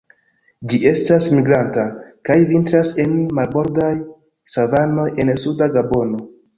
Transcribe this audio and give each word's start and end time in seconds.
Ĝi 0.71 0.79
estas 0.91 1.27
migranta, 1.39 1.83
kaj 2.31 2.39
vintras 2.53 2.93
en 3.05 3.15
marbordaj 3.43 3.93
savanoj 4.57 5.09
en 5.23 5.35
suda 5.47 5.75
Gabono. 5.81 6.29